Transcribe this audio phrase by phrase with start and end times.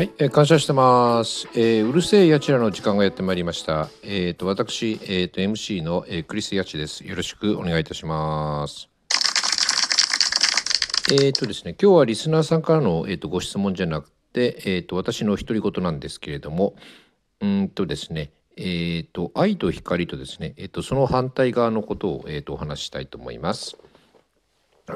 [0.00, 1.46] はい、えー感謝してます。
[1.52, 3.90] えーうるせえやちらの時間がやってまいりました。
[4.02, 7.06] えっ、と私えっ、と MC の、えークリスやちです。
[7.06, 8.88] よろしくお願いいたします。
[11.12, 16.76] えっ、とですね、今日はリスナーさんからのえっ、とご質問じゃなくて、えっ、と私の独り言なんですけれども、
[17.42, 23.76] うんとですね、えっ、と愛と光とですね、えっ、とその反対側のことをえっ、とお話ししたいと思います。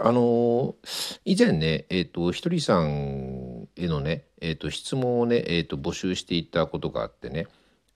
[0.02, 0.74] あの
[1.24, 3.43] 以前ね、えー、とひとりさん
[3.76, 7.46] へのね、えー、と質問をね、えー、と募集していたことがあってね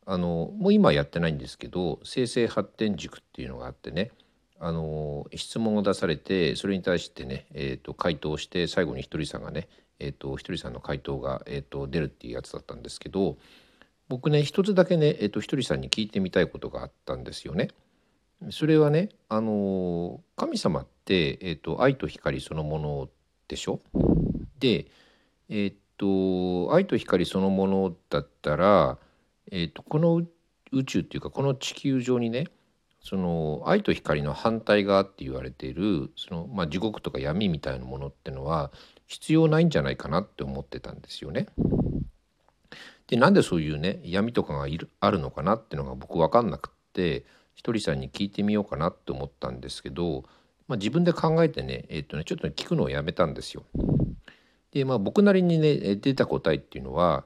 [0.07, 4.11] あのもう今やってないんですけど生成発展塾っていうのがあってね
[4.59, 13.37] あの質問を出されてそれに対してね、えー、と回答して最後にひとりさんがね、えー、とひとりさんの回答が、えー、と出るっていうやつだったんですけど
[14.09, 17.69] 僕ね一つだけね、ひとりさんに聞いてみたいことがあったんですよね。
[18.51, 23.09] それはね、あの神様って、えっと愛と光そのもの
[23.49, 23.81] でしょ？
[24.61, 24.87] で、
[25.49, 28.99] えっと愛と光そのものだったら、
[29.51, 30.23] えっとこの
[30.73, 32.47] 宇宙っていうかこの地球上にね
[33.01, 38.71] その愛と光の反対側って言われているその、まあ、地獄とか闇みたいなものってのは
[39.07, 41.47] 必要ないんじゃないかなって思ってたんですよね。
[43.07, 50.25] でなんでそういうね闇とかがいるあるのかなっていうのが僕分かんなくってひとりさんに聞いてみようかなって思ったんですけど、
[50.69, 53.65] まあ、自分で考えてね,、えっとねちょっと聞くのをやめたんですよ。
[54.73, 57.25] でまあ僕なりにね出た答えっていうのは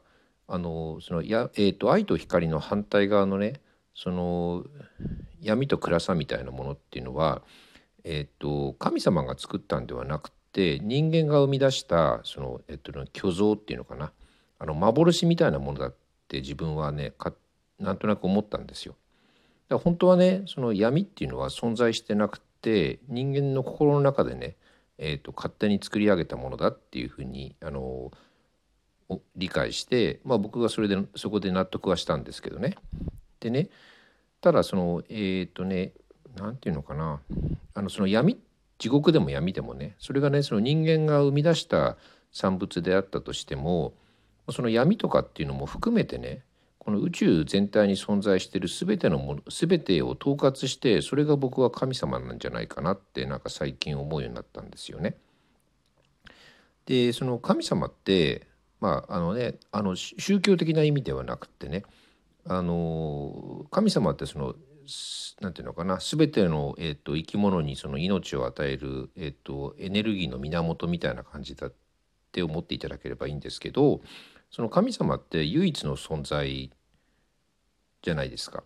[0.48, 3.60] あのそのや、えっと愛と光の反対側のね
[3.94, 4.64] その
[5.40, 7.42] 闇と暗さみたいなものっていうのは、
[8.04, 14.12] えっと神様が作ったんではなくて人間が生み出したその、えっと、虚像っていうのかな
[14.58, 15.94] あの幻みたいなものだっ
[16.28, 17.32] て自分はねか
[17.78, 18.94] なんとなく思ったんですよ。
[19.68, 24.56] だから本当はねその闇っていうのは存在してなくて人間の心の中でね、
[24.98, 28.10] えー、と勝手に作り上げたものだっていうふうにあの
[29.36, 32.76] 理解して、まあ、僕がそれでそこで納得はしたんですけどね。
[33.40, 33.68] でね
[34.40, 35.92] ただそのえっ、ー、とね
[36.36, 37.20] 何て言うのかな
[37.74, 38.38] あのその闇
[38.78, 41.96] 地獄でも闇でもねそれがねその人間が生み出した
[42.32, 43.94] 産物であったとしても
[44.50, 46.42] その闇とかっていうのも含めてね
[46.84, 55.16] この宇宙全体に存在している全てのもの全てを統括してそれが僕は神様なんじゃないかなってなんか最近思うようになったんですよね。
[56.86, 58.48] でその神様って
[58.80, 61.84] まああのねあの宗教的な意味ではなくてね
[62.48, 64.56] あの神様ってその
[65.40, 71.72] なんていうのかな全ての、えー、と生き物にその命を与える、えー、とエネルギーの源みたいな感じだっ
[72.32, 74.00] て思っていただければいいんですけど
[74.52, 76.70] その神様って唯一の存在
[78.02, 78.62] じゃないですか。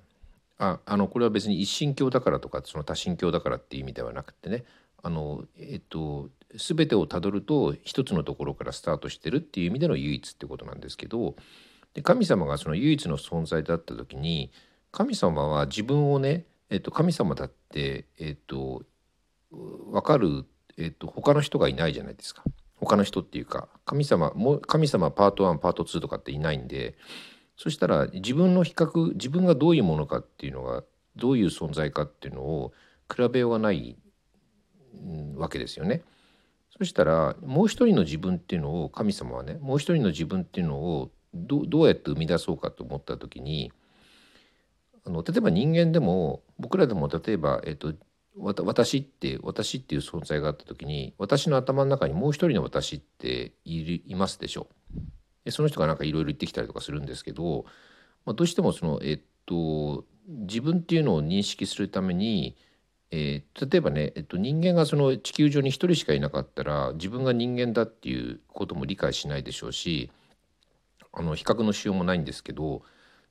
[0.58, 4.64] ああのこれは別に一神教だからとかその多神教だからっていう意味ではなくてね
[5.02, 11.36] あの、えっと、全てをたどると一つのところからスタートしてるっていう意味での唯一ってことなんですけど
[11.92, 14.50] で神様がその唯一の存在だった時に
[14.92, 18.82] 神様は自分をね、えっと、神様だって、えっと、
[19.52, 20.46] 分かる、
[20.78, 22.42] えっと、他の人がいないじゃないですか。
[22.80, 26.96] 他の人っていうか神様も神様パート1パート2とかっていないんで
[27.56, 30.84] そしたら自分の比較自分がどういうものかっていうのが
[31.16, 32.72] どういう存在かっていうのを
[33.10, 33.96] 比べようがない、
[35.36, 36.02] わけですよね。
[36.78, 43.72] そしたらもう一人の自分っていうのを神様はねもう一人の自分っていうのをどどうやって生み出そうかと思った時に
[45.06, 47.94] あの例えば人間でも僕らでも例えば、えっと、
[48.38, 54.68] 私って私っていう存在があった時に私の頭の中にもう一人の私っているいますでしょ
[55.44, 57.64] でその人がなんかいろいろ言ってきたりとかするんですけど、
[58.26, 62.56] まあ、どうしてもそのえっと自分っていうのを認識するために、
[63.10, 70.10] えー、例えばね、えっと、人間がその地球上に一人しかいなかったら自分が人間だっていうことも理解しないでしょうし
[71.12, 72.82] あの比較のしようもないんですけど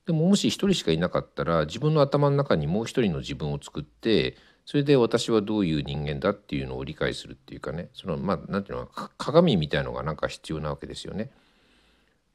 [0.05, 4.35] でももし一人しかいなかったら自分の頭の中にもう一人の自分を作って
[4.65, 11.31] それで私はどういう人間だっていうのを理解するっていうかねそのまあなんていうのか鏡みたいのがなんか必要なわけですよね。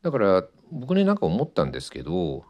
[0.02, 2.44] だから僕ねなんか思ったんですけど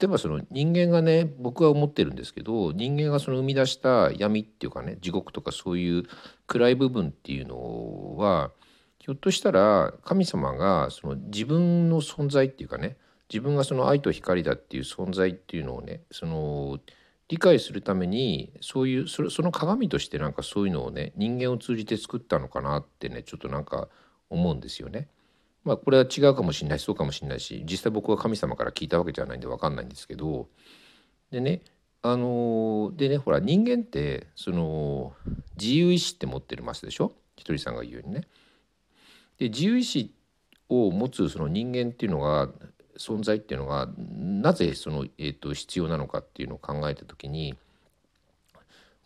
[0.00, 6.04] 例えばその人間がね僕は思ってるんですけど人間がその生み出した闇っていうかね地獄とかそういう
[6.46, 8.50] 暗い部分っていうのは
[8.98, 12.96] ひょっとしたら神様がその自分の存在っていうかね
[13.32, 16.78] 自分がその愛と光だっていう存在っていうのをねその
[17.28, 23.88] 理解するためにそういうそれその鏡としてなんかそういうのをね人間を通じて作ったのかなってねちょっとなんか
[24.28, 25.08] 思うんですよね。
[25.62, 30.48] まあこれは違うかもしれないしそうかもしれないし実際僕は神様から聞いたわけじゃないんで分かんないんですけど
[31.30, 31.60] でね
[32.02, 35.12] あのでねほら人間ってその
[35.60, 37.12] 自由意志って持ってますでしょ？
[37.36, 38.26] ひとりさんが言うようにね。
[39.38, 40.12] で自由意志
[40.68, 42.48] を持つその人間っていうのが
[43.00, 47.56] 存在っていうのがなぜその、えーと、必要なのかっていうのを考えた時に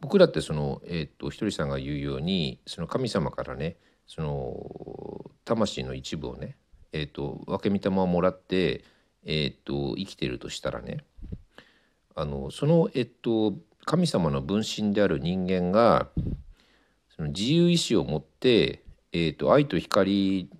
[0.00, 3.76] 僕らってその、えーと、ひとりさんが言うようにその神様からね
[4.08, 6.56] その魂の一部をね、
[6.93, 8.85] えーと、分け御霊をもらって、
[9.25, 11.05] えー、と生きてるとしたらね
[12.17, 13.55] あのその、えっと、
[13.85, 16.08] 神様の分身である人間が
[17.14, 18.82] その自由意志を持って、
[19.12, 20.50] えー、と愛と光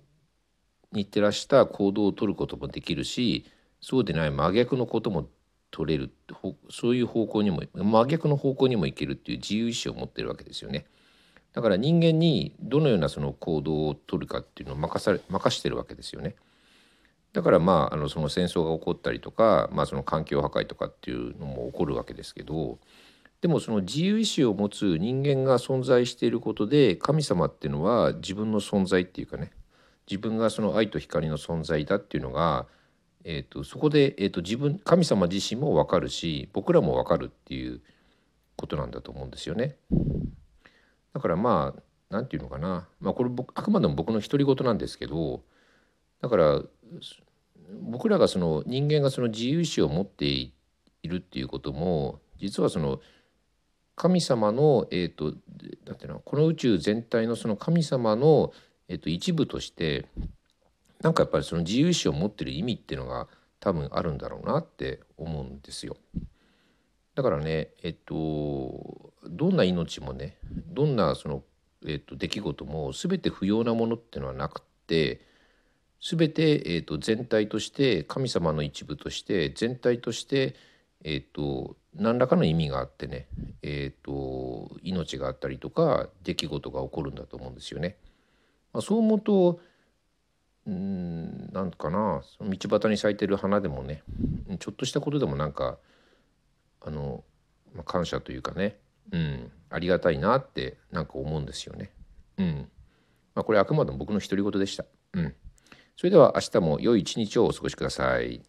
[0.95, 3.45] に照らした行動をとることもできるし
[3.81, 5.29] そうでない真逆のことも
[5.71, 6.11] 取れる
[6.69, 10.85] そういう方向にも真逆の方向にも行けるっていう自由意志を持ってるわけですよね。
[11.53, 16.35] だから人間にどのようなその行動を取るかっていうのを任され任してるわけですよね。
[17.33, 22.79] だからまああのその戦争が起こったりとか、まあ、その環境破壊とかっていうのも起こるわけですけど
[23.41, 29.51] でもその自由意志を持つ人間が存在していることで神様っていうのは自分の存在っていうかね
[30.09, 32.67] 自分がその愛と光の存在だっていうのが、
[33.23, 37.81] えーと、そこで、えーと、自分神様自身も分かるし僕らも分かるっていう
[38.55, 39.77] ことなんだと思うんですよね。
[41.13, 45.43] だからまあ何て言うのかな、まあ、これ僕あくまでも僕の独り言なんですけど
[46.21, 46.61] だから
[47.81, 50.53] 僕らがその人間がその自由意志を持ってい
[51.03, 52.99] るっていうことも実はその
[53.95, 55.33] 神様の、えーと、
[55.85, 58.51] なんていうのこの宇宙全体のその神様の、
[58.87, 60.05] えーと、一部として
[61.01, 63.27] なんかやっぱりその自由意志を持ってる意味っていうのが
[63.59, 65.97] 多分あるんだろうなって思うんですよ。
[67.15, 70.37] だからねえっとどんな命もね
[70.67, 71.43] どんなその、
[71.85, 75.21] えっと、出来事も全て不要なものっていうのはなくて
[76.01, 80.55] 全て、えっと、全体として神様の一部として全体として、
[81.03, 83.27] えっと、何らかの意味があってね、
[83.63, 87.97] えっと、命があったりとか出来事が起こるんだと思うんですよね。
[88.75, 89.61] まあ、そう思うと
[90.67, 94.03] うんなんかな道端に咲いてる花でもね
[94.59, 95.77] ちょっとしたことでもなんか
[96.81, 97.23] あの、
[97.73, 98.77] まあ、感謝というかね、
[99.13, 101.91] うん、ありがたいなってなんか思うんですよね。
[102.37, 102.69] うん
[103.33, 104.83] まあ、これあくまでも僕の独り言でした。
[105.13, 105.33] うん、
[105.95, 108.41] それでは明日も良い一日をお過ごしください。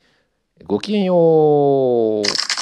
[0.64, 2.55] ごきげんよう。